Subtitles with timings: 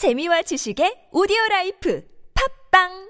[0.00, 2.00] 재미와 지식의 오디오 라이프.
[2.32, 3.09] 팝빵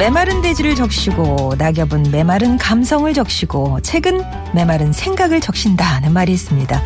[0.00, 4.22] 메마른 대지를 적시고 낙엽은 메마른 감성을 적시고 책은
[4.54, 6.82] 메마른 생각을 적신다는 말이 있습니다.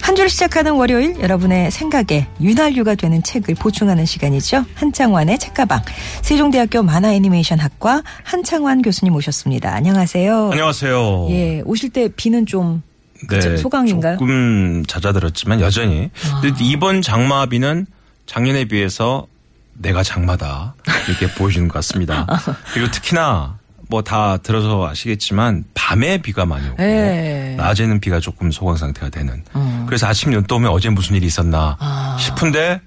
[0.00, 4.64] 한줄 시작하는 월요일 여러분의 생각에 윤활유가 되는 책을 보충하는 시간이죠.
[4.74, 5.82] 한창환의 책가방
[6.22, 9.74] 세종대학교 만화 애니메이션 학과 한창환 교수님 오셨습니다.
[9.74, 10.50] 안녕하세요.
[10.52, 11.26] 안녕하세요.
[11.30, 12.84] 예, 오실 때 비는 좀
[13.22, 14.18] 네, 그쵸, 소강인가요?
[14.18, 16.10] 조금 잦아들었지만 여전히.
[16.30, 16.40] 아.
[16.40, 17.86] 근데 이번 장마비는
[18.26, 19.26] 작년에 비해서
[19.74, 20.74] 내가 장마다
[21.08, 22.26] 이렇게 보여주는 것 같습니다.
[22.72, 23.58] 그리고 특히나
[23.90, 27.54] 뭐 다 들어서 아시겠지만 밤에 비가 많이 오고 예.
[27.58, 29.44] 낮에는 비가 조금 소강 상태가 되는.
[29.52, 29.84] 어.
[29.86, 32.16] 그래서 아침 눈 떠오면 어제 무슨 일이 있었나 아.
[32.18, 32.80] 싶은데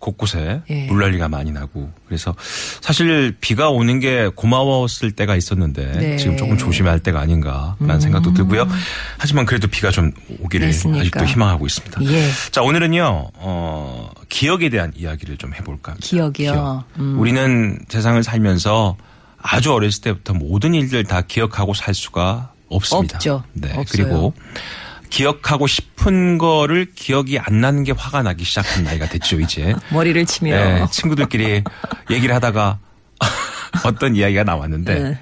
[0.00, 0.86] 곳곳에 예.
[0.86, 2.34] 물난리가 많이 나고 그래서
[2.80, 6.12] 사실 비가 오는 게 고마웠을 때가 있었는데 네.
[6.12, 6.16] 음.
[6.18, 8.66] 지금 조금 조심해야 할 때가 아닌가라는 생각도 들고요.
[9.18, 11.00] 하지만 그래도 비가 좀 오기를 그렇습니까?
[11.02, 12.02] 아직도 희망하고 있습니다.
[12.06, 12.28] 예.
[12.50, 16.08] 자 오늘은요 어, 기억에 대한 이야기를 좀 해볼까 합니다.
[16.08, 16.84] 기억이요?
[16.98, 17.18] 음.
[17.20, 18.96] 우리는 세상을 살면서
[19.42, 23.16] 아주 어렸을 때부터 모든 일들 다 기억하고 살 수가 없습니다.
[23.16, 23.44] 없죠.
[23.52, 23.68] 네.
[23.76, 23.84] 없어요.
[23.90, 24.32] 그리고
[25.10, 29.74] 기억하고 싶은 거를 기억이 안 나는 게 화가 나기 시작한 나이가 됐죠 이제.
[29.92, 31.62] 머리를 치며 네, 친구들끼리
[32.10, 32.78] 얘기를 하다가
[33.84, 35.18] 어떤 이야기가 나왔는데 네.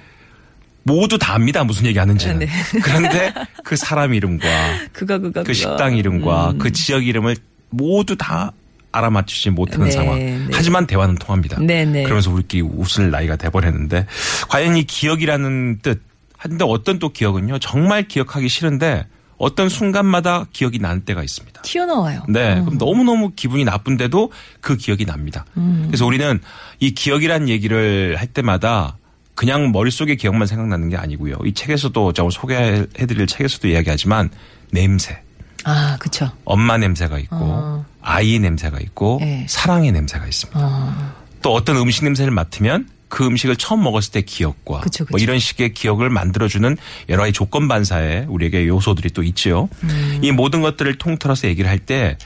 [0.83, 2.39] 모두 다 압니다 무슨 얘기 하는지는.
[2.39, 2.47] 네.
[2.81, 3.33] 그런데
[3.63, 4.47] 그 사람 이름과
[4.93, 5.53] 그거 그거 그.
[5.53, 6.57] 식당 이름과 음.
[6.59, 7.35] 그 지역 이름을
[7.69, 8.53] 모두 다
[8.91, 10.17] 알아맞히지 못하는 네, 상황.
[10.17, 10.47] 네.
[10.51, 11.59] 하지만 대화는 통합니다.
[11.61, 12.03] 네, 네.
[12.03, 14.07] 그러면서 우리끼리 웃을 나이가 돼버렸는데
[14.49, 16.01] 과연 이 기억이라는 뜻.
[16.37, 19.05] 한데 어떤 또 기억은요 정말 기억하기 싫은데
[19.39, 21.61] 어떤 순간마다 기억이 나는 때가 있습니다.
[21.63, 22.23] 튀어나와요.
[22.27, 22.61] 네.
[22.61, 25.45] 그럼 너무너무 기분이 나쁜데도 그 기억이 납니다.
[25.57, 25.85] 음.
[25.87, 26.39] 그래서 우리는
[26.79, 28.97] 이 기억이란 얘기를 할 때마다
[29.33, 31.37] 그냥 머릿속의 기억만 생각나는 게 아니고요.
[31.45, 34.29] 이 책에서도 저 소개해드릴 책에서도 이야기하지만
[34.71, 35.21] 냄새.
[35.63, 36.29] 아, 그쵸.
[36.43, 37.85] 엄마 냄새가 있고 어.
[38.01, 39.45] 아이의 냄새가 있고 네.
[39.47, 40.59] 사랑의 냄새가 있습니다.
[40.61, 41.13] 어.
[41.41, 45.11] 또 어떤 음식 냄새를 맡으면 그 음식을 처음 먹었을 때 기억과 그쵸, 그쵸.
[45.11, 46.77] 뭐 이런 식의 기억을 만들어주는
[47.09, 49.67] 여러 가지 조건 반사에 우리에게 요소들이 또 있죠.
[49.83, 50.19] 음.
[50.21, 52.17] 이 모든 것들을 통틀어서 얘기를 할 때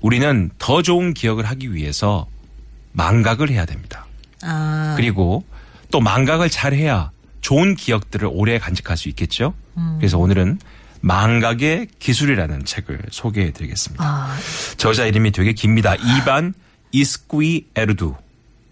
[0.00, 2.26] 우리는 더 좋은 기억을 하기 위해서
[2.92, 4.06] 망각을 해야 됩니다.
[4.42, 4.94] 아.
[4.96, 5.44] 그리고
[5.90, 7.10] 또 망각을 잘 해야
[7.40, 9.54] 좋은 기억들을 오래 간직할 수 있겠죠.
[9.76, 9.96] 음.
[9.98, 10.58] 그래서 오늘은
[11.00, 14.04] 망각의 기술이라는 책을 소개해 드리겠습니다.
[14.04, 14.36] 아,
[14.76, 15.94] 저자 이름이 되게 깁니다.
[15.96, 16.54] 이반
[16.92, 18.14] 이스쿠이 에르두.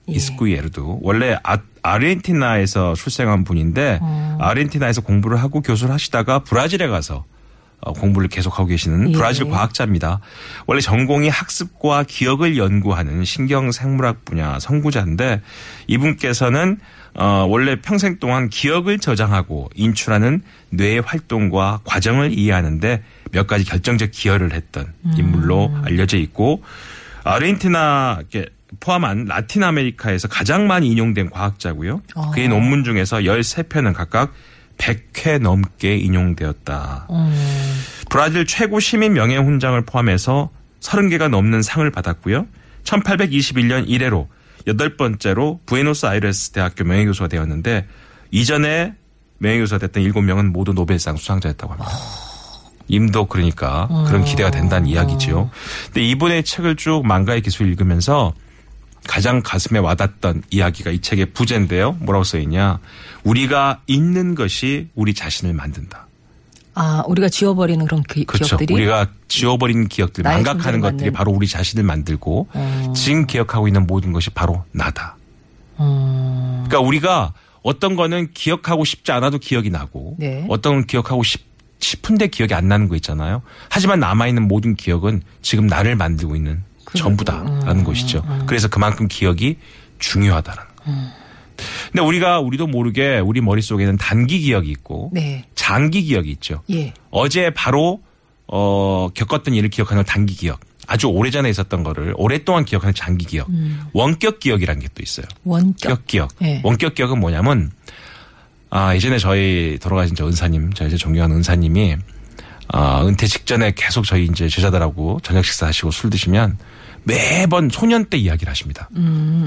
[0.09, 0.13] 예.
[0.13, 0.99] 이스쿠이 에르두.
[1.03, 4.39] 원래 아, 아르헨티나에서 출생한 분인데 어.
[4.41, 7.25] 아르헨티나에서 공부를 하고 교수를 하시다가 브라질에 가서
[7.81, 9.13] 어, 공부를 계속하고 계시는 예.
[9.13, 10.21] 브라질 과학자입니다.
[10.67, 15.43] 원래 전공이 학습과 기억을 연구하는 신경생물학 분야 선구자인데
[15.87, 16.79] 이분께서는
[17.15, 23.03] 어, 원래 평생 동안 기억을 저장하고 인출하는 뇌의 활동과 과정을 이해하는데
[23.33, 26.63] 몇 가지 결정적 기여를 했던 인물로 알려져 있고
[27.25, 28.21] 아르헨티나
[28.81, 32.03] 포함한 라틴 아메리카에서 가장 많이 인용된 과학자고요.
[32.15, 32.31] 어.
[32.33, 34.33] 그의 논문 중에서 13편은 각각
[34.79, 37.07] 100회 넘게 인용되었다.
[37.11, 37.83] 음.
[38.11, 40.51] 브라질 최고 시민 명예 훈장을 포함해서
[40.81, 42.47] 30개가 넘는 상을 받았고요.
[42.85, 44.29] 1821년 이래로
[44.67, 47.87] 여덟 번째로 부에노스아이레스 대학교 명예교수가 되었는데
[48.31, 48.95] 이전에
[49.39, 51.93] 명예교수가 됐던 일곱 명은 모두 노벨상 수상자였다고 합니다.
[52.89, 55.51] 임도 그러니까 그런 기대가 된다는 이야기지요.
[55.87, 58.33] 근데 이분의 책을 쭉 망가의 기술 읽으면서
[59.07, 61.93] 가장 가슴에 와닿던 이야기가 이 책의 부제인데요.
[62.01, 62.79] 뭐라고 써 있냐?
[63.25, 66.07] 우리가 잊는 것이 우리 자신을 만든다.
[66.75, 68.57] 아, 우리가 지워버리는 그런 기, 그렇죠.
[68.59, 68.75] 기억들이.
[68.75, 72.93] 우리가 지워버린 기억들, 망각하는 것들이 바로 우리 자신을 만들고 어.
[72.95, 75.17] 지금 기억하고 있는 모든 것이 바로 나다.
[75.81, 76.65] 음.
[76.67, 77.33] 그러니까 우리가
[77.63, 80.47] 어떤 거는 기억하고 싶지 않아도 기억이 나고 네.
[80.51, 81.43] 어떤 건 기억하고 싶,
[81.81, 83.41] 싶은데 기억이 안 나는 거 있잖아요.
[83.71, 86.63] 하지만 남아있는 모든 기억은 지금 나를 만들고 있는
[86.97, 88.23] 전부다라는 것이죠.
[88.47, 89.57] 그래서 그만큼 기억이
[89.99, 90.85] 중요하다라는 거.
[91.93, 95.45] 근데 우리가 우리도 모르게 우리 머릿속에는 단기 기억이 있고 네.
[95.55, 96.63] 장기 기억이 있죠.
[96.71, 96.93] 예.
[97.11, 98.01] 어제 바로
[98.47, 100.61] 어 겪었던 일을 기억하는 단기 기억.
[100.89, 103.49] 아주 오래전에 있었던 거를 오랫동안 기억하는 장기 기억.
[103.93, 105.27] 원격 기억이라는 게 또 있어요.
[105.45, 106.07] 원격.
[106.07, 106.31] 기억.
[106.43, 106.61] 예.
[106.63, 107.73] 원격 기억은 뭐냐면
[108.71, 111.97] 아 예전에 저희 돌아가신 저 은사님, 저 이제 존경하는 은사님이
[112.69, 116.59] 아 은퇴 직전에 계속 저희 이제 제자들하고 저녁 식사하시고 술 드시면
[117.07, 118.89] 매번 소년 때 이야기를 하십니다.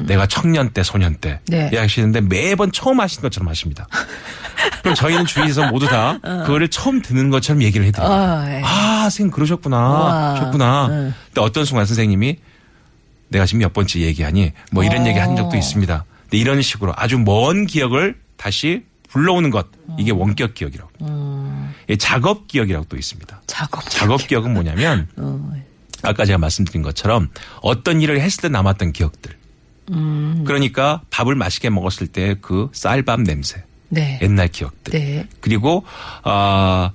[0.08, 1.52] 내가 청년 때, 소년 때 음.
[1.52, 1.58] 네.
[1.64, 3.86] 이야기하시는데 매번 처음 하신 것처럼 하십니다.
[4.82, 8.10] 그럼 저희는 주위에서 모두 다 그거를 처음 듣는 것처럼 얘기를 해드려요.
[8.10, 8.14] 어.
[8.14, 8.62] 아, 예.
[8.64, 9.78] 아, 선생님 그러셨구나.
[9.78, 10.34] 와.
[10.36, 10.88] 그러셨구나.
[10.90, 11.14] 응.
[11.26, 12.38] 근데 어떤 순간 선생님이
[13.28, 15.08] 내가 지금 몇 번째 얘기하니 뭐 이런 어.
[15.08, 16.06] 얘기 한 적도 있습니다.
[16.22, 19.68] 근데 이런 식으로 아주 먼 기억을 다시 불러오는 것
[19.98, 20.20] 이게 음.
[20.20, 20.92] 원격 기억이라고.
[21.90, 23.42] 이 작업 기억이라고 또 있습니다.
[23.48, 23.90] 작업.
[23.90, 25.52] 작업 기억 은 뭐냐면 어.
[26.04, 27.30] 아까 제가 말씀드린 것처럼
[27.62, 29.36] 어떤 일을 했을 때 남았던 기억들.
[29.92, 30.44] 음.
[30.46, 34.20] 그러니까 밥을 맛있게 먹었을 때 그 쌀밥 냄새, 네.
[34.22, 34.94] 옛날 기억들.
[34.94, 35.28] 네.
[35.42, 35.84] 그리고
[36.24, 36.92] 아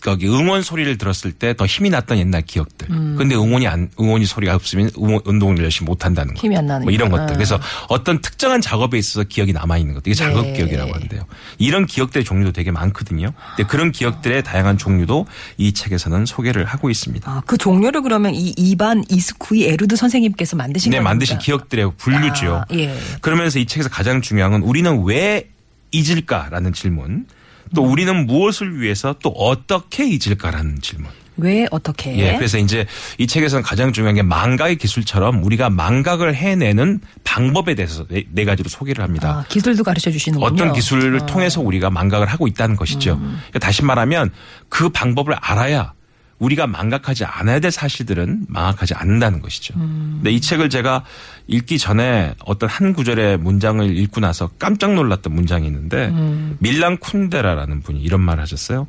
[0.00, 2.88] 거기 응원 소리를 들었을 때 더 힘이 났던 옛날 기억들.
[2.90, 3.16] 음.
[3.18, 6.40] 근데 응원이 안 응원이 소리가 없으면 응원, 운동을 열심히 못 한다는 거.
[6.40, 7.16] 힘이 안 나는 뭐 이런 거.
[7.16, 7.32] 것들.
[7.32, 7.36] 아.
[7.36, 7.58] 그래서
[7.88, 10.12] 어떤 특정한 작업에 있어서 기억이 남아 있는 것들.
[10.12, 10.52] 이게 작업 네.
[10.52, 11.22] 기억이라고 하는데요.
[11.58, 13.32] 이런 기억들의 종류도 되게 많거든요.
[13.56, 17.30] 근데 그런 기억들의 다양한 종류도 이 책에서는 소개를 하고 있습니다.
[17.30, 21.10] 아, 그 종류를 그러면 이 이반 이스쿠이 에루드 선생님께서 만드신 네, 겁니까?
[21.10, 22.54] 만드신 기억들의 분류죠.
[22.56, 22.96] 아, 예.
[23.20, 25.48] 그러면서 이 책에서 가장 중요한 건 우리는 왜
[25.90, 27.26] 잊을까라는 질문.
[27.74, 27.90] 또 음.
[27.90, 31.10] 우리는 무엇을 위해서 또 어떻게 잊을까라는 질문.
[31.38, 32.18] 왜 어떻게?
[32.18, 32.84] 예, 그래서 이제
[33.16, 38.68] 이 책에서는 가장 중요한 게 망각의 기술처럼 우리가 망각을 해내는 방법에 대해서 네, 네 가지로
[38.68, 39.30] 소개를 합니다.
[39.30, 40.52] 아, 기술도 가르쳐 주시는군요.
[40.52, 41.26] 어떤 기술을 아.
[41.26, 43.14] 통해서 우리가 망각을 하고 있다는 것이죠.
[43.14, 43.38] 음.
[43.50, 44.30] 그러니까 다시 말하면
[44.68, 45.92] 그 방법을 알아야
[46.38, 49.74] 우리가 망각하지 않아야 될 사실들은 망각하지 않는다는 것이죠.
[49.76, 50.14] 음.
[50.16, 51.04] 근데 이 책을 제가
[51.46, 56.56] 읽기 전에 어떤 한 구절의 문장을 읽고 나서 깜짝 놀랐던 문장이 있는데 음.
[56.60, 58.86] 밀란 쿤데라라는 분이 이런 말을 하셨어요.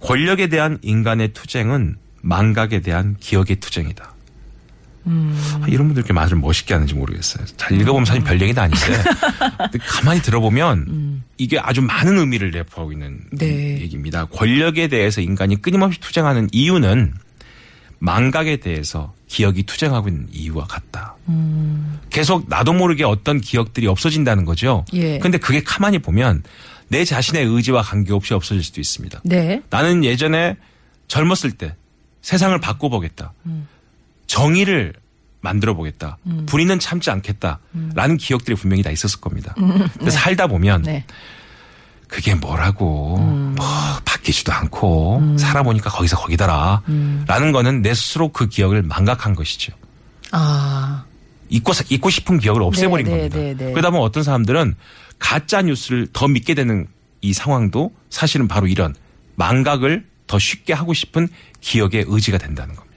[0.00, 4.13] 권력에 대한 인간의 투쟁은 망각에 대한 기억의 투쟁이다.
[5.06, 7.44] 아, 이런 분들 이렇게 말을 멋있게 하는지 모르겠어요.
[7.56, 8.78] 잘 읽어보면 사실 별 얘기는 아닌데
[9.86, 13.80] 가만히 들어보면 이게 아주 많은 의미를 내포하고 있는 네.
[13.80, 14.24] 얘기입니다.
[14.26, 17.14] 권력에 대해서 인간이 끊임없이 투쟁하는 이유는
[17.98, 21.16] 망각에 대해서 기억이 투쟁하고 있는 이유와 같다.
[22.10, 24.84] 계속 나도 모르게 어떤 기억들이 없어진다는 거죠.
[24.92, 25.18] 예.
[25.18, 26.42] 근데 그게 가만히 보면
[26.88, 29.22] 내 자신의 의지와 관계없이 없어질 수도 있습니다.
[29.24, 29.62] 네.
[29.70, 30.56] 나는 예전에
[31.08, 31.74] 젊었을 때
[32.22, 33.32] 세상을 바꿔보겠다.
[34.34, 34.92] 정의를
[35.40, 36.18] 만들어 보겠다.
[36.46, 37.60] 불의는 참지 않겠다.
[37.94, 39.54] 라는 기억들이 분명히 다 있었을 겁니다.
[39.54, 41.04] 근데 살다 보면 네.
[42.08, 43.66] 그게 뭐라고 뭐
[44.04, 46.82] 바뀌지도 않고 살아보니까 거기서 거기더라.
[47.28, 49.72] 라는 거는 내 스스로 그 기억을 망각한 것이죠.
[50.32, 51.04] 아.
[51.48, 53.38] 잊고, 사- 잊고 싶은 기억을 없애버린 네, 네, 겁니다.
[53.38, 53.72] 네, 네.
[53.72, 54.74] 그러다 보면 어떤 사람들은
[55.20, 56.88] 가짜 뉴스를 더 믿게 되는
[57.20, 58.94] 이 상황도 사실은 바로 이런
[59.36, 61.28] 망각을 더 쉽게 하고 싶은
[61.60, 62.93] 기억의 의지가 된다는 겁니다.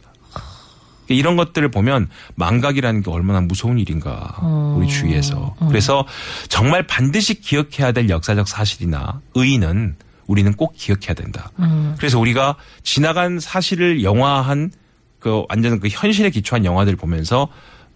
[1.15, 4.75] 이런 것들을 보면 망각이라는 게 얼마나 무서운 일인가 어.
[4.77, 6.05] 우리 주위에서 그래서
[6.49, 9.95] 정말 반드시 기억해야 될 역사적 사실이나 의의는
[10.27, 11.51] 우리는 꼭 기억해야 된다.
[11.59, 11.95] 음.
[11.97, 14.71] 그래서 우리가 지나간 사실을 영화한
[15.19, 17.47] 그 완전 그 현실에 기초한 영화들을 보면서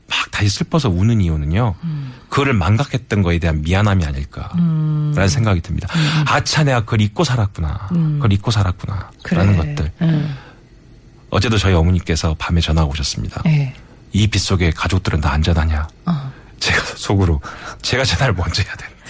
[0.07, 1.75] 막 다시 슬퍼서 우는 이유는요.
[1.83, 2.13] 음.
[2.29, 5.87] 그거를 망각했던 거에 대한 미안함이 아닐까라는 생각이 듭니다.
[5.95, 6.23] 음.
[6.27, 7.89] 아차 내가 그걸 잊고 살았구나.
[7.89, 9.11] 그걸 잊고 살았구나.
[9.31, 9.91] 라는 것들.
[11.31, 11.35] 음.
[11.35, 13.41] 어제도 저희 어머니께서 밤에 전화가 오셨습니다.
[13.47, 13.73] 예.
[14.13, 15.87] 이빗 속에 가족들은 다 안전하냐.
[16.05, 16.33] 어.
[16.59, 17.41] 제가 속으로
[17.81, 19.01] 제가 전화를 먼저 해야 되는데.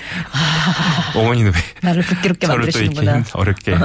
[1.19, 3.17] 어머니는 왜 나를 부끄럽게 만드시는구나.
[3.17, 3.75] 힘- 어렵게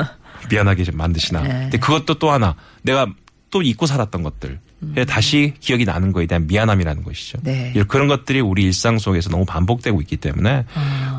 [0.51, 1.41] 미안하게 좀 만드시나.
[1.43, 1.49] 네.
[1.49, 3.07] 근데 그것도 또 하나 내가
[3.51, 4.61] 또 잊고 살았던 것들.
[5.07, 7.39] 다시 기억이 나는 거에 대한 미안함이라는 것이죠.
[7.39, 7.45] 음.
[7.45, 7.73] 네.
[7.77, 10.65] 이- 그런 것들이 우리 일상 속에서 너무 반복되고 있기 때문에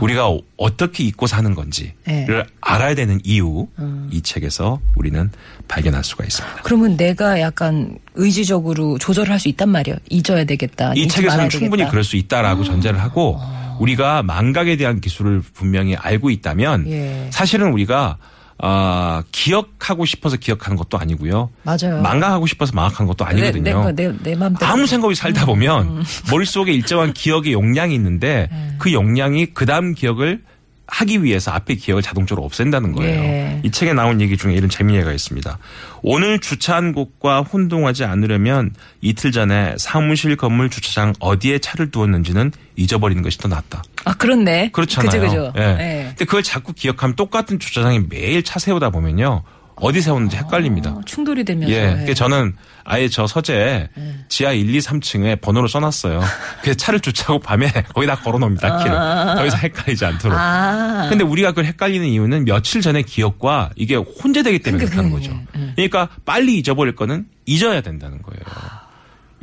[0.02, 2.44] 우리가 어- 어떻게 잊고 사는 건지를 네.
[2.62, 4.10] 알아야 되는 이유 음.
[4.12, 5.30] 이 책에서 우리는
[5.68, 6.62] 발견할 수가 있습니다.
[6.64, 9.98] 그러면 내가 약간 의지적으로 조절을 할수 있단 말이에요.
[10.10, 10.94] 잊어야 되겠다.
[10.96, 11.88] 이 책에서는 충분히 되겠다.
[11.88, 11.92] 아.
[11.92, 13.40] 그럴 수 있다라고 전제를 하고
[13.80, 17.28] 우리가 망각에 대한 기술을 분명히 알고 있다면 예.
[17.32, 18.18] 사실은 우리가
[18.60, 21.50] 아 기억하고 싶어서 기억하는 것도 아니고요.
[21.64, 22.02] 맞아요.
[22.02, 23.92] 망각하고 싶어서 망각하는 것도 내, 아니거든요.
[23.92, 24.72] 내, 내, 내 맘대로.
[24.72, 28.76] 아무 생각 없이 살다 보면 머릿속에 일정한 기억의 용량이 있는데 네.
[28.80, 30.42] 그 용량이 그 다음 기억을
[30.88, 33.22] 하기 위해서 앞에 기억을 자동적으로 없앤다는 거예요.
[33.22, 33.62] 예.
[33.64, 35.58] 이 책에 나온 얘기 중에 이런 재미있는 얘기가 있습니다.
[36.02, 43.38] 오늘 주차한 곳과 혼동하지 않으려면 이틀 전에 사무실 건물 주차장 어디에 차를 두었는지는 잊어버리는 것이
[43.38, 43.84] 더 낫다.
[44.06, 44.72] 아, 그렇네.
[44.72, 45.22] 그렇잖아요.
[45.22, 45.54] 그죠, 그죠.
[45.58, 45.62] 예.
[45.80, 46.04] 예.
[46.10, 49.44] 근데 그걸 자꾸 기억하면 똑같은 주차장에 매일 차 세우다 보면요.
[49.80, 50.92] 어디 세웠는지 헷갈립니다.
[50.92, 51.72] 어, 충돌이 되면서.
[51.74, 51.82] 예.
[51.82, 54.16] 그러니까 저는 아예 저 서재에 예.
[54.28, 56.22] 지하 1, 2, 3층에 번호를 써놨어요.
[56.62, 58.78] 그래서 차를 주차하고 밤에 거기다 걸어놓습니다.
[58.80, 58.92] 키를.
[58.92, 60.38] 더 이상 헷갈리지 않도록.
[60.38, 61.08] 아.
[61.10, 65.72] 근데 우리가 그걸 헷갈리는 이유는 며칠 전의 기억과 이게 혼재되기 때문에 그러니까 그렇다는 거죠.
[65.78, 68.42] 예, 그러니까 빨리 잊어버릴 거는 잊어야 된다는 거예요.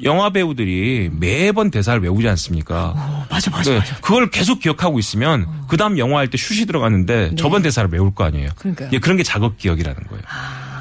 [0.02, 2.94] 영화 배우들이 매번 대사를 외우지 않습니까?
[2.96, 3.94] 어, 맞아, 맞아, 네, 맞아.
[4.00, 8.24] 그걸 계속 기억하고 있으면 그 다음 영화 할 때 슛이 들어가는데 저번 대사를 외울 거
[8.24, 8.48] 아니에요.
[8.48, 8.54] 네.
[8.56, 8.90] 그러니까요.
[8.92, 10.22] 예, 그런 게 작업 기억이라는 거예요.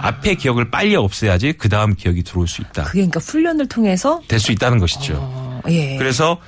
[0.01, 2.83] 앞에 기억을 빨리 없애야지 그 다음 기억이 들어올 수 있다.
[2.85, 4.19] 그게 그러니까 훈련을 통해서.
[4.27, 5.13] 될 수 있다는 것이죠.
[5.19, 5.95] 어, 예.
[5.97, 6.39] 그래서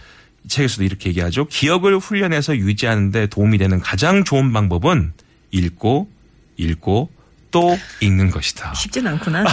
[0.43, 1.45] 이 책에서도 이렇게 얘기하죠.
[1.48, 5.13] 기억을 훈련해서 유지하는데 도움이 되는 가장 좋은 방법은
[5.51, 6.07] 읽고
[6.57, 7.10] 읽고
[7.55, 8.74] 또 읽는 것이다.
[8.74, 9.45] 쉽진 않구나.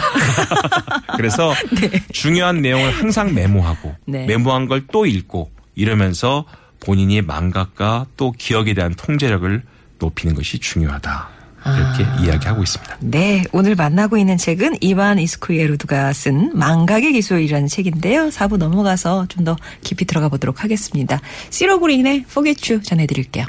[1.17, 1.55] 그래서
[2.13, 4.27] 중요한 내용을 항상 메모하고 네.
[4.27, 6.45] 메모한 걸 또 읽고 이러면서
[6.81, 9.63] 본인이 망각과 또 기억에 대한 통제력을
[10.01, 11.29] 높이는 것이 중요하다.
[11.65, 12.17] 이렇게 아.
[12.21, 12.97] 이야기하고 있습니다.
[13.03, 18.31] 네, 오늘 만나고 있는 책은 이반 이스쿠예루드가 쓴 망각의 기술이라는 책인데요.
[18.31, 21.21] 4부 넘어가서 좀 더 깊이 들어가 보도록 하겠습니다.
[21.51, 23.47] 시로그린의 You 전해드릴게요.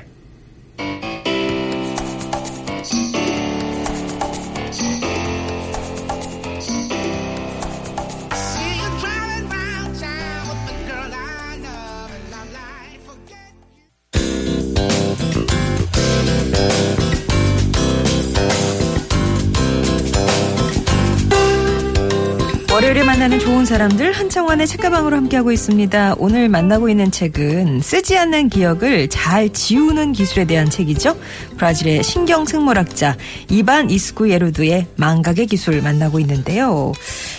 [23.64, 26.16] 좋은 사람들 한창원의 책가방으로 함께하고 있습니다.
[26.18, 31.18] 오늘 만나고 있는 책은 쓰지 않는 기억을 잘 지우는 기술에 대한 책이죠.
[31.58, 33.16] 브라질의 신경 생물학자
[33.50, 36.92] 이반 이스쿠예루드의 망각의 기술 만나고 있는데요.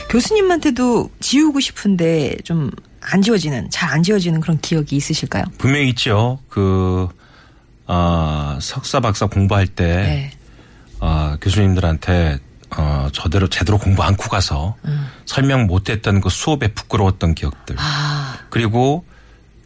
[0.08, 2.70] 교수님한테도 지우고 싶은데 좀
[3.06, 5.44] 안 지워지는 잘 안 지워지는 그런 기억이 있으실까요?
[5.58, 6.38] 분명히 있죠.
[6.48, 7.06] 그,
[7.86, 10.30] 아, 석사, 박사 공부할 때, 네.
[11.00, 12.38] 아, 교수님들한테,
[12.78, 14.76] 어, 저대로 제대로 공부 않고 가서
[15.26, 17.76] 설명 못했던 그 수업에 부끄러웠던 기억들.
[17.76, 17.78] 음.
[17.80, 19.04] 아, 그리고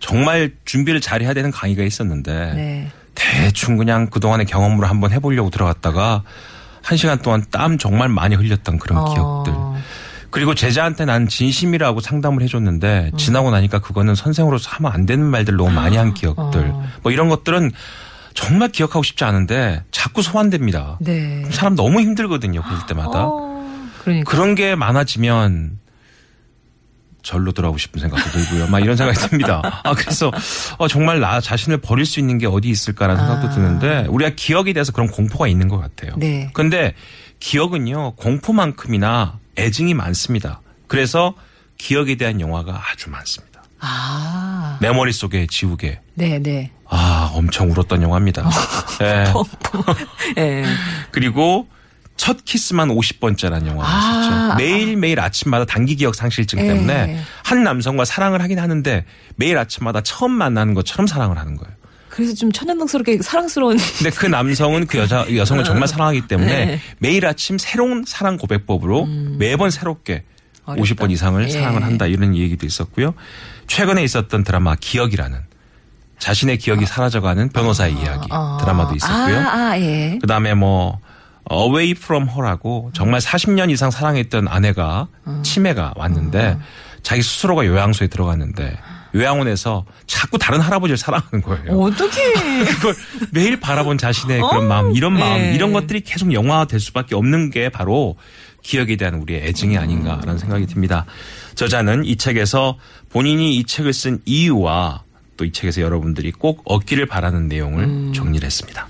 [0.00, 2.92] 정말 준비를 잘 해야 되는 강의가 있었는데, 네.
[3.14, 6.22] 대충 그냥 그동안의 경험으로 한번 해보려고 들어갔다가,
[6.82, 9.14] 한 시간 동안 땀 정말 많이 흘렸던 그런 어.
[9.14, 9.52] 기억들.
[10.30, 13.16] 그리고 제자한테 난 진심이라고 상담을 해줬는데 음.
[13.16, 16.84] 지나고 나니까 그거는 선생으로서 하면 안 되는 말들 너무 많이 한 기억들 어.
[17.02, 17.72] 뭐 이런 것들은
[18.38, 20.96] 정말 기억하고 싶지 않은데 자꾸 소환됩니다.
[21.00, 21.44] 네.
[21.50, 22.62] 사람 너무 힘들거든요.
[22.62, 23.24] 그럴 때마다.
[23.26, 24.30] 어, 그러니까.
[24.30, 25.80] 그런 게 많아지면
[27.24, 28.68] 절로 돌아오고 싶은 생각도 들고요.
[28.68, 29.82] 막 이런 생각이 듭니다.
[29.82, 30.30] 아, 그래서
[30.78, 33.50] 어, 정말 나 자신을 버릴 수 있는 게 어디 있을까라는 생각도 아.
[33.50, 36.12] 드는데 우리가 기억에 대해서 그런 공포가 있는 것 같아요.
[36.16, 36.48] 네.
[36.54, 36.94] 근데
[37.40, 40.60] 기억은요, 공포만큼이나 애증이 많습니다.
[40.86, 41.34] 그래서
[41.76, 43.47] 기억에 대한 영화가 아주 많습니다.
[43.80, 46.00] 아, 내 머릿속에 지우개.
[46.14, 46.70] 네, 네.
[46.88, 48.48] 아, 엄청 울었던 영화입니다.
[49.02, 49.24] 예.
[50.38, 50.64] 예.
[51.10, 51.68] 그리고
[52.16, 54.54] 첫 키스만 50번째라는 영화가 아, 있었죠.
[54.56, 57.20] 매일매일 아침마다 단기 기억 상실증 때문에 예.
[57.44, 59.04] 한 남성과 사랑을 하긴 하는데
[59.36, 61.74] 매일 아침마다 처음 만나는 것처럼 사랑을 하는 거예요.
[62.08, 66.74] 그래서 좀 천연덕스럽게 사랑스러운 근데 그 남성은 그 여자 여성을 정말 사랑하기 때문에 네.
[66.74, 66.80] 음.
[66.98, 69.06] 매일 아침 새로운 사랑 고백법으로
[69.38, 70.24] 매번 새롭게
[70.72, 70.82] 어렵다.
[70.82, 71.48] 50번 이상을 예.
[71.48, 73.14] 사랑을 한다 이런 얘기도 있었고요.
[73.66, 75.38] 최근에 있었던 드라마 기억이라는
[76.18, 78.58] 자신의 기억이 사라져가는 변호사의 이야기 어.
[78.60, 79.38] 드라마도 있었고요.
[79.38, 80.18] 아, 아, 예.
[80.20, 80.98] 그다음에 뭐
[81.50, 85.40] Away from Her라고 정말 40년 이상 사랑했던 아내가 어.
[85.44, 86.58] 치매가 왔는데
[87.02, 88.78] 자기 스스로가 요양소에 들어갔는데
[89.14, 91.80] 요양원에서 자꾸 다른 할아버지를 사랑하는 거예요.
[91.80, 92.32] 어떻게
[92.64, 92.94] 그걸
[93.32, 95.54] 매일 바라본 자신의 그런 마음, 이런 마음, 네.
[95.54, 98.16] 이런 것들이 계속 영화화될 수밖에 없는 게 바로
[98.62, 101.06] 기억에 대한 우리의 애증이 아닌가라는 생각이 듭니다.
[101.54, 102.78] 저자는 이 책에서
[103.10, 105.04] 본인이 이 책을 쓴 이유와
[105.38, 108.88] 또 이 책에서 여러분들이 꼭 얻기를 바라는 내용을 정리를 했습니다.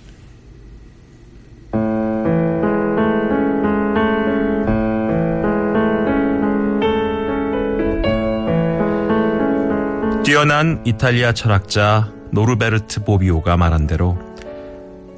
[10.25, 14.19] 뛰어난 이탈리아 철학자 노르베르트 보비오가 말한 대로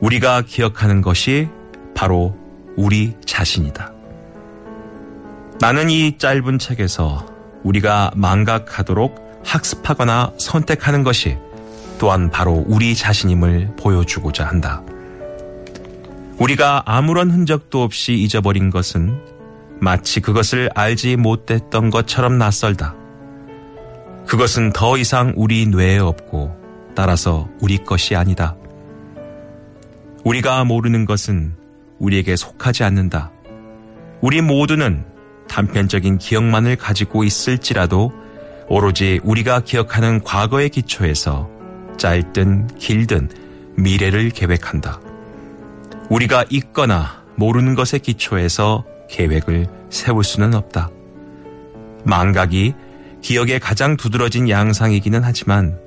[0.00, 1.48] 우리가 기억하는 것이
[1.94, 2.36] 바로
[2.76, 3.89] 우리 자신이다.
[5.60, 7.26] 나는 이 짧은 책에서
[7.64, 11.36] 우리가 망각하도록 학습하거나 선택하는 것이
[11.98, 14.82] 또한 바로 우리 자신임을 보여주고자 한다.
[16.38, 19.20] 우리가 아무런 흔적도 없이 잊어버린 것은
[19.80, 22.94] 마치 그것을 알지 못했던 것처럼 낯설다.
[24.26, 26.56] 그것은 더 이상 우리 뇌에 없고
[26.94, 28.56] 따라서 우리 것이 아니다.
[30.24, 31.54] 우리가 모르는 것은
[31.98, 33.30] 우리에게 속하지 않는다.
[34.22, 35.04] 우리 모두는
[35.50, 38.12] 단편적인 기억만을 가지고 있을지라도
[38.68, 41.50] 오로지 우리가 기억하는 과거의 기초에서
[41.98, 43.28] 짧든 길든
[43.76, 45.00] 미래를 계획한다.
[46.08, 50.88] 우리가 잊거나 모르는 것에 기초해서 계획을 세울 수는 없다.
[52.04, 52.74] 망각이
[53.20, 55.78] 기억의 가장 두드러진 양상이기는 하지만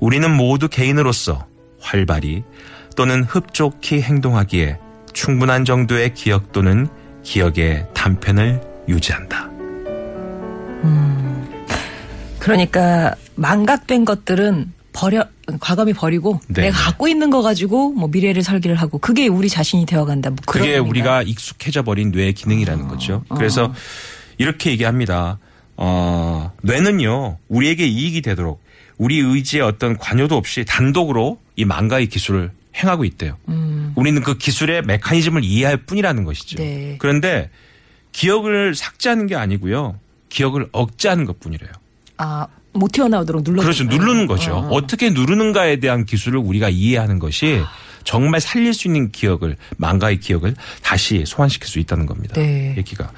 [0.00, 1.46] 우리는 모두 개인으로서
[1.80, 2.42] 활발히
[2.96, 4.78] 또는 흡족히 행동하기에
[5.12, 6.88] 충분한 정도의 기억 또는
[7.22, 9.50] 기억의 단편을 유지한다.
[12.38, 15.26] 그러니까 망각된 것들은 버려
[15.60, 16.84] 과감히 버리고 네, 내가 네.
[16.84, 20.30] 갖고 있는 거 가지고 뭐 미래를 설계를 하고 그게 우리 자신이 되어간다.
[20.30, 20.88] 뭐 그게 의미인가요?
[20.90, 23.24] 우리가 익숙해져 버린 뇌의 기능이라는 거죠.
[23.34, 23.74] 그래서
[24.38, 25.38] 이렇게 얘기합니다.
[25.76, 28.62] 어, 뇌는요, 우리에게 이익이 되도록
[28.98, 33.36] 우리 의지에 어떤 관여도 없이 단독으로 이 망가의 기술을 행하고 있대요.
[33.96, 36.58] 우리는 그 기술의 메커니즘을 이해할 뿐이라는 것이죠.
[36.58, 36.96] 네.
[36.98, 37.50] 그런데
[38.14, 39.98] 기억을 삭제하는 게 아니고요.
[40.28, 41.70] 기억을 억제하는 것 뿐이래요.
[42.16, 43.84] 아, 못 튀어나오도록 눌러 그렇죠.
[43.84, 44.54] 누르는 거죠.
[44.54, 44.68] 어.
[44.70, 47.60] 어떻게 누르는가에 대한 기술을 우리가 이해하는 것이
[48.04, 52.34] 정말 살릴 수 있는 기억을 망가의 기억을 다시 소환시킬 수 있다는 겁니다.
[52.34, 52.74] 네.
[52.78, 53.10] 얘기가.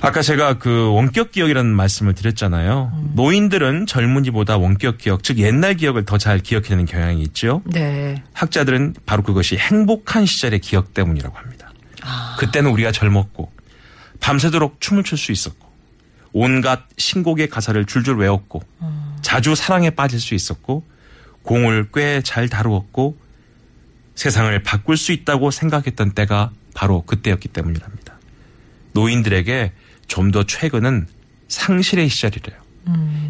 [0.00, 2.92] 아까 제가 그 원격 기억이라는 말씀을 드렸잖아요.
[2.94, 3.10] 음.
[3.14, 7.62] 노인들은 젊은이보다 원격 기억, 즉 옛날 기억을 더 잘 기억해내는 경향이 있죠.
[7.66, 8.22] 네.
[8.32, 11.72] 학자들은 바로 그것이 행복한 시절의 기억 때문이라고 합니다.
[12.38, 13.50] 그때는 우리가 젊었고
[14.20, 15.66] 밤새도록 춤을 출 수 있었고
[16.32, 18.62] 온갖 신곡의 가사를 줄줄 외웠고
[19.22, 20.84] 자주 사랑에 빠질 수 있었고
[21.42, 23.16] 공을 꽤 잘 다루었고
[24.14, 28.14] 세상을 바꿀 수 있다고 생각했던 때가 바로 그때였기 때문이랍니다.
[28.92, 29.72] 노인들에게
[30.08, 31.06] 좀 더 최근은
[31.48, 32.58] 상실의 시절이래요.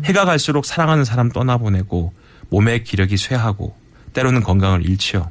[0.04, 2.12] 해가 갈수록 사랑하는 사람 떠나보내고
[2.50, 3.76] 몸의 기력이 쇠하고
[4.14, 5.30] 때로는 건강을 잃지요.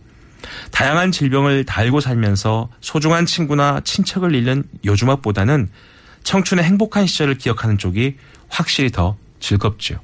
[0.71, 5.69] 다양한 질병을 달고 살면서 소중한 친구나 친척을 잃는 요즘업보다는
[6.23, 8.15] 청춘의 행복한 시절을 기억하는 쪽이
[8.49, 9.99] 확실히 더 즐겁지요.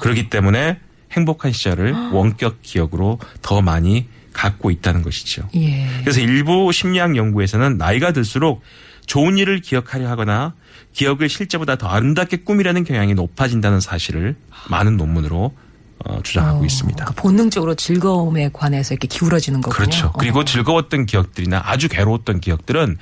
[0.00, 0.78] 그렇기 때문에
[1.12, 5.48] 행복한 시절을 원격 기억으로 더 많이 갖고 있다는 것이죠.
[5.56, 5.88] 예.
[6.00, 8.62] 그래서 일부 심리학 연구에서는 나이가 들수록
[9.06, 10.54] 좋은 일을 기억하려 하거나
[10.92, 14.36] 기억을 실제보다 더 아름답게 꾸미려는 경향이 높아진다는 사실을
[14.68, 15.54] 많은 논문으로
[16.04, 17.04] 어, 주장하고 있습니다.
[17.04, 19.76] 그러니까 본능적으로 즐거움에 관해서 이렇게 기울어지는 거군요.
[19.76, 20.12] 그렇죠.
[20.12, 20.44] 그리고 어.
[20.44, 22.98] 즐거웠던 기억들이나 아주 괴로웠던 기억들은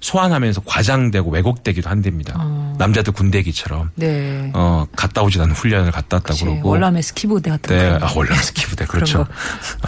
[0.00, 2.44] 소환하면서 과장되고 왜곡되기도 한답니다.
[2.78, 4.50] 남자들 군대기처럼 네.
[4.54, 6.44] 어, 갔다 오지 않은 훈련을 갔다 왔다 그치.
[6.44, 8.18] 그러고 월남의 스키부대 같은 네, 그런 아, 거.
[8.18, 9.26] 월남 스키부대 그렇죠.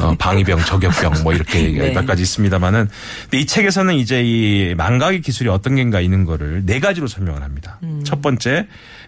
[0.00, 1.92] 어, 방위병, 저격병 뭐 이렇게 네.
[1.92, 2.88] 몇 가지 있습니다만은
[3.22, 7.78] 근데 이 책에서는 이제 이 망각의 기술이 어떤 게인가 있는 거를 네 가지로 설명을 합니다.
[7.84, 8.02] 음.
[8.04, 8.66] 첫 번째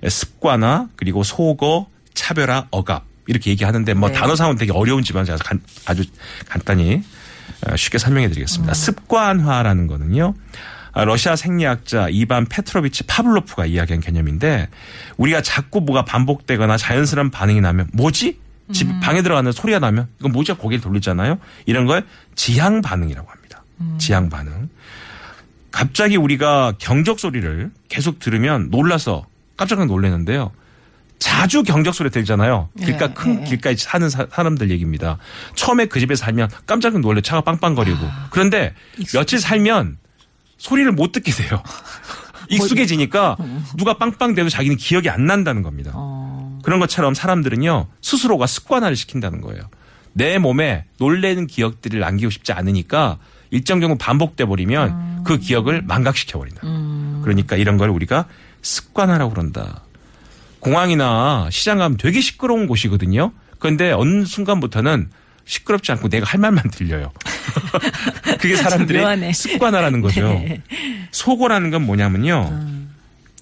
[0.08, 4.14] 습관화 그리고 소거, 차별화, 억압 이렇게 얘기하는데 뭐 네.
[4.14, 6.04] 단어상은 되게 어려운지만 제가 간- 아주
[6.48, 7.02] 간단히
[7.68, 8.74] 어, 쉽게 설명해 드리겠습니다.
[8.74, 10.34] 습관화라는 거는요.
[10.94, 14.68] 아, 러시아 생리학자 이반 페트로비치 파블로프가 이야기한 개념인데
[15.16, 18.38] 우리가 자꾸 뭐가 반복되거나 자연스러운 반응이 나면 뭐지?
[18.72, 20.54] 집 방에 들어가는 소리가 나면 이건 뭐지?
[20.54, 21.38] 고개를 돌리잖아요.
[21.66, 23.62] 이런 걸 지향 반응이라고 합니다.
[23.98, 24.68] 지향 반응.
[25.70, 30.52] 갑자기 우리가 경적 소리를 계속 들으면 놀라서 깜짝 놀라는데요.
[31.22, 32.68] 자주 경적 소리 들잖아요.
[32.78, 35.18] 길가 네, 큰 네, 길가에 사는 사, 람들 얘기입니다.
[35.54, 37.98] 처음에 그 집에 살면 깜짝 놀래 차가 빵빵거리고.
[38.30, 38.74] 그런데
[39.14, 39.98] 며칠 살면
[40.58, 41.62] 소리를 못 듣게 돼요.
[42.50, 43.36] 익숙해지니까
[43.76, 45.92] 누가 빵빵대도 자기는 기억이 안 난다는 겁니다.
[45.94, 46.58] 어.
[46.64, 49.62] 그런 것처럼 사람들은요 스스로가 습관화를 시킨다는 거예요.
[50.12, 53.18] 내 몸에 놀래는 기억들을 남기고 싶지 않으니까
[53.50, 56.62] 일정 정도 반복돼 버리면 그 기억을 망각시켜 버린다.
[57.22, 58.26] 그러니까 이런 걸 우리가
[58.60, 59.84] 습관화라고 그런다.
[60.62, 63.32] 공항이나 시장 가면 되게 시끄러운 곳이거든요.
[63.58, 65.10] 그런데 어느 순간부터는
[65.44, 67.10] 시끄럽지 않고 내가 할 말만 들려요.
[68.40, 68.54] 그게.
[68.54, 70.22] 사람들의 습관화라는 거죠.
[70.22, 70.62] 네.
[71.10, 72.60] 소고라는 건 뭐냐면요.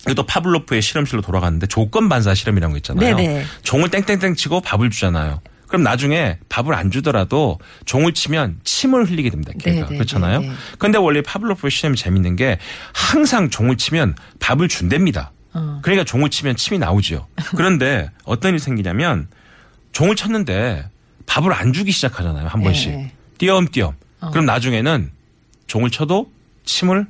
[0.07, 3.17] 이것도 파블로프의 실험실로 돌아갔는데 조건 반사 실험이라는 거 있잖아요.
[3.17, 3.45] 네네.
[3.65, 5.43] 종을 땡땡땡 치고 밥을 주잖아요.
[5.67, 9.53] 그럼 나중에 밥을 안 주더라도 종을 치면 침을 흘리게 됩니다.
[9.61, 10.41] 걔가 네네, 그렇잖아요.
[10.41, 10.53] 네네.
[10.79, 12.59] 그런데 원래 파블로프의 실험이 재밌는 게
[12.95, 15.33] 항상 종을 치면 밥을 준답니다.
[15.53, 15.81] 어.
[15.83, 17.27] 그러니까 종을 치면 침이 나오죠.
[17.57, 19.29] 그런데 어떤 일이 생기냐면
[19.93, 20.89] 종을 쳤는데
[21.27, 22.47] 밥을 안 주기 시작하잖아요.
[22.49, 22.91] 한 번씩.
[22.93, 23.13] 네.
[23.39, 23.95] 띄엄띄엄.
[24.33, 25.11] 그럼 나중에는
[25.67, 26.31] 종을 쳐도
[26.65, 27.07] 침을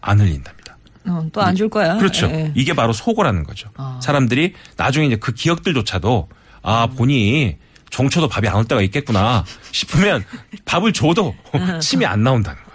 [0.00, 0.76] 안 흘린답니다.
[1.08, 1.96] 어, 또안 줄 거야.
[1.96, 2.26] 그렇죠.
[2.26, 2.52] 예.
[2.54, 3.70] 이게 바로 소고라는 거죠.
[3.76, 3.98] 아.
[4.02, 6.28] 사람들이 나중에 이제 그 기억들조차도
[6.62, 7.56] 아, 본인이
[7.90, 10.24] 종쳐도 밥이 안 올 때가 있겠구나 싶으면
[10.64, 11.34] 밥을 줘도
[11.80, 12.65] 침이 안 나온다는 거예요.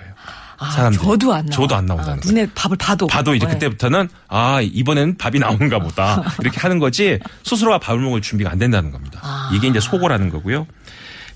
[0.62, 1.04] 아, 사람들이.
[1.04, 1.56] 저도 안 나와.
[1.56, 2.34] 저도 안 나온다는 아, 거예요.
[2.34, 3.08] 눈에 밥을 봐도.
[3.08, 3.54] 봐도 이제 네.
[3.54, 8.92] 그때부터는 아 이번엔 밥이 나오는가 보다 이렇게 하는 거지 스스로가 밥을 먹을 준비가 안 된다는
[8.92, 9.20] 겁니다.
[9.24, 9.50] 아.
[9.54, 10.68] 이게 이제 소고라는 거고요.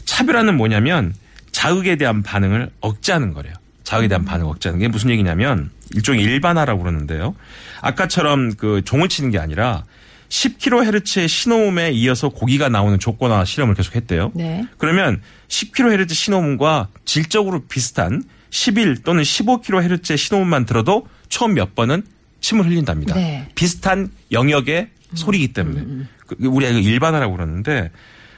[0.05, 1.13] 차별화는 뭐냐면
[1.51, 3.53] 자극에 대한 반응을 억제하는 거래요.
[3.83, 7.35] 자극에 대한 반응을 억제하는 게 무슨 얘기냐면 일종의 일반화라고 그러는데요.
[7.81, 9.83] 아까처럼 그 종을 치는 게 아니라
[10.29, 14.31] 10kHz의 신호음에 이어서 고기가 나오는 조건화 실험을 계속했대요.
[14.35, 14.65] 네.
[14.77, 22.03] 그러면 10kHz 신호음과 질적으로 비슷한 11 또는 15kHz의 신호음만 들어도 총몇 번은
[22.41, 23.15] 침을 흘린답니다.
[23.15, 23.49] 네.
[23.55, 27.91] 비슷한 영역의 소리이기 때문에 그 우리가 이거 일반화라고 그러는데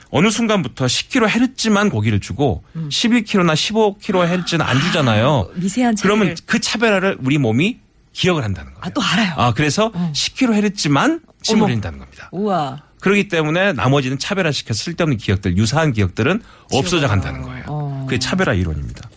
[0.10, 5.50] 어느 순간부터 10kHz만 고기를 주고 11kH나 15kHz는 안 주잖아요.
[5.56, 6.16] 미세한 차이를.
[6.18, 7.80] 그러면 그 차별화를 우리 몸이
[8.14, 8.82] 기억을 한다는 거예요.
[8.84, 9.34] 아, 또 알아요.
[9.36, 11.66] 아, 그래서 10kHz만 침을 어머.
[11.66, 12.30] 흘린다는 겁니다.
[12.32, 12.84] 우와.
[13.00, 16.42] 그렇기 때문에 나머지는 차별화시켜서 쓸데없는 기억들, 유사한 기억들은
[16.74, 17.66] 없어져 간다는 거예요.
[17.68, 18.06] 어.
[18.08, 19.10] 그게 차별화 이론입니다.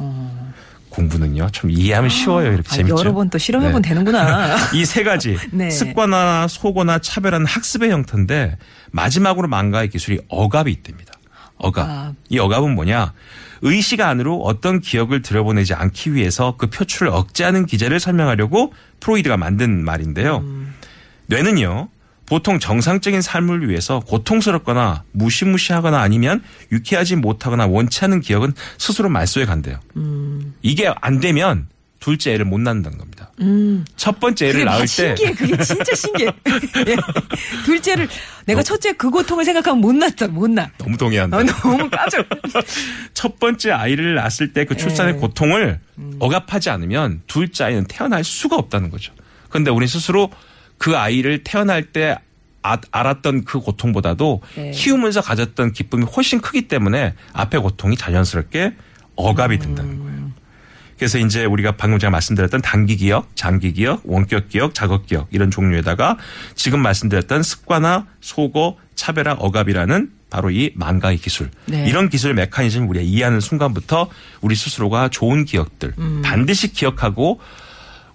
[0.90, 2.52] 공부는요, 좀 이해하면 쉬워요.
[2.52, 2.98] 이렇게 아, 재밌죠.
[2.98, 3.88] 여러 번 또 실험해본 네.
[3.88, 4.56] 되는구나.
[4.74, 5.70] 이 세 가지 네.
[5.70, 8.58] 습관화나 소거나 차별화는 학습의 형태인데
[8.90, 11.12] 마지막으로 망가의 기술이 억압이 있답니다.
[11.56, 11.84] 억압.
[11.88, 12.14] 억압.
[12.28, 13.12] 이 억압은 뭐냐?
[13.62, 20.38] 의식 안으로 어떤 기억을 들여보내지 않기 위해서 그 표출을 억제하는 기제를 설명하려고 프로이드가 만든 말인데요.
[20.38, 20.74] 음.
[21.26, 21.88] 뇌는요.
[22.30, 29.80] 보통 정상적인 삶을 위해서 고통스럽거나 무시무시하거나 아니면 유쾌하지 못하거나 원치 않은 기억은 스스로 말소해 간대요.
[29.96, 30.54] 음.
[30.62, 31.66] 이게 안 되면
[31.98, 33.32] 둘째 애를 못 낳는다는 겁니다.
[33.96, 35.32] 첫 번째 애를 낳을 때 신기해.
[35.32, 36.30] 그게 진짜 신기해.
[36.86, 36.96] 예.
[37.66, 38.08] 둘째를
[38.46, 40.28] 내가 첫째 그 고통을 생각하면 못 낳다.
[40.28, 40.70] 못 낳아.
[40.78, 41.36] 너무 동의한다.
[41.36, 42.24] 아, 너무 깜짝.
[43.12, 45.18] 첫 번째 아이를 낳았을 때 그 출산의 예.
[45.18, 46.16] 고통을 음.
[46.20, 49.12] 억압하지 않으면 둘째 아이는 태어날 수가 없다는 거죠.
[49.48, 50.30] 그런데 우리 스스로
[50.80, 52.16] 그 아이를 태어날 때
[52.62, 54.70] 아- 알았던 그 고통보다도 네.
[54.70, 58.72] 키우면서 가졌던 기쁨이 훨씬 크기 때문에 앞의 고통이 자연스럽게
[59.14, 59.98] 억압이 된다는 음.
[60.02, 60.30] 거예요.
[60.96, 65.50] 그래서 이제 우리가 방금 제가 말씀드렸던 단기 기억, 장기 기억, 원격 기억, 작업 기억 이런
[65.50, 66.16] 종류에다가
[66.54, 71.50] 지금 말씀드렸던 습관화, 소거, 차별화, 억압이라는 바로 이 망가의 기술.
[71.66, 71.86] 네.
[71.88, 74.08] 이런 기술 메커니즘 우리가 이해하는 순간부터
[74.40, 76.22] 우리 스스로가 좋은 기억들 음.
[76.24, 77.40] 반드시 기억하고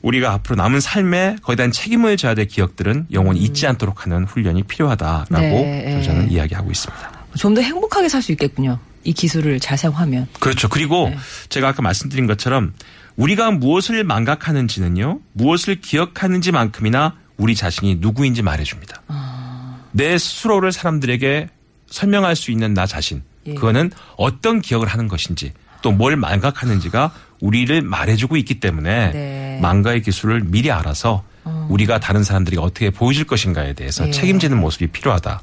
[0.05, 4.63] 우리가 앞으로 남은 삶에 거기에 대한 책임을 져야 될 기억들은 영원히 잊지 않도록 하는 훈련이
[4.63, 5.63] 필요하다라고 음.
[5.63, 6.03] 네.
[6.03, 7.11] 저는 이야기하고 있습니다.
[7.37, 8.79] 좀 더 행복하게 살 수 있겠군요.
[9.03, 10.27] 이 기술을 잘 사용하면.
[10.39, 10.69] 그렇죠.
[10.69, 11.17] 그리고 네.
[11.49, 12.73] 제가 아까 말씀드린 것처럼
[13.17, 19.01] 우리가 무엇을 망각하는지는요, 무엇을 기억하는지만큼이나 우리 자신이 누구인지 말해줍니다.
[19.07, 19.77] 아.
[19.91, 21.49] 내 스스로를 사람들에게
[21.87, 23.53] 설명할 수 있는 나 자신, 예.
[23.55, 27.11] 그거는 어떤 기억을 하는 것인지 또 뭘 망각하는지가
[27.41, 29.59] 우리를 말해주고 있기 때문에 네.
[29.61, 31.23] 망가의 기술을 미리 알아서
[31.69, 34.11] 우리가 다른 사람들이 어떻게 보여줄 것인가에 대해서 예.
[34.11, 35.41] 책임지는 모습이 필요하다.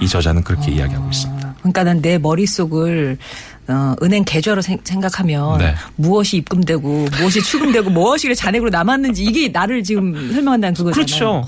[0.00, 1.54] 이 저자는 그렇게 이야기하고 있습니다.
[1.58, 3.18] 그러니까 난내 머릿속을
[3.68, 5.74] 어, 은행 계좌로 생, 각하면 네.
[5.96, 10.92] 무엇이 입금되고 무엇이 출금되고 무엇이 잔액으로 남았는지 이게 나를 지금 설명한다는 그거잖아요.
[10.94, 11.44] 그렇죠.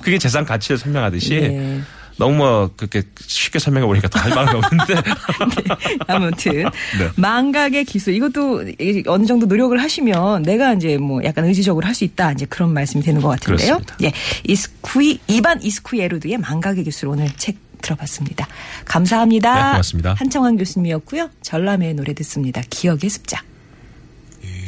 [0.00, 1.80] 그게 재산 가치를 설명하듯이 네.
[2.20, 4.94] 너무 뭐 그렇게 쉽게 설명해 보니까 더 할 말은 없는데
[6.06, 7.10] 아무튼 네.
[7.16, 12.04] 망각의 기술 이것도 이- 어느 정도 노력을 하시면 내가 이제 뭐 약간 의지적으로 할 수
[12.04, 13.78] 있다 이제 그런 말씀이 되는 것 같은데요.
[13.78, 13.96] 그렇습니다.
[14.04, 14.12] 예,
[14.46, 18.46] 이스쿠이 이반 이스쿠에루드의 망각의 기술 오늘 책 들어봤습니다.
[18.84, 19.54] 감사합니다.
[19.54, 20.14] 네, 고맙습니다.
[20.14, 21.30] 한청환 교수님이었고요.
[21.42, 22.62] 전람회의 노래 듣습니다.
[22.70, 23.42] 기억의 습작.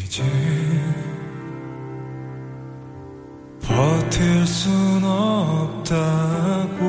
[0.04, 0.22] 이제
[3.62, 6.82] 버틸 순 없다고.